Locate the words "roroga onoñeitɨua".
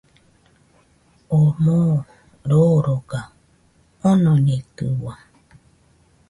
2.49-5.13